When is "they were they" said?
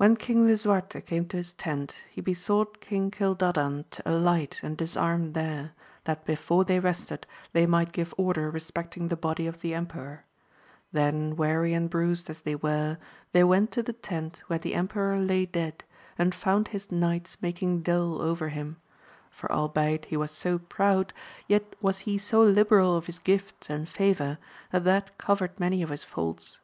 12.40-13.44